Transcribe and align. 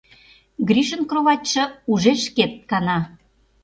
Гришын 0.67 1.01
кроватьше 1.09 1.63
уже 1.91 2.11
шкет 2.23 2.53
кана. 2.69 2.97